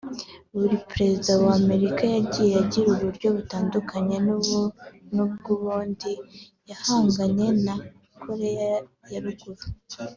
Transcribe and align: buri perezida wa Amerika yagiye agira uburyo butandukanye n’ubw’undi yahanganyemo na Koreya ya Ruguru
buri 0.57 0.77
perezida 0.91 1.31
wa 1.43 1.51
Amerika 1.61 2.01
yagiye 2.15 2.53
agira 2.63 2.87
uburyo 2.91 3.27
butandukanye 3.37 4.15
n’ubw’undi 5.15 6.11
yahanganyemo 6.69 7.57
na 7.65 7.75
Koreya 8.21 8.73
ya 9.11 9.19
Ruguru 9.23 9.63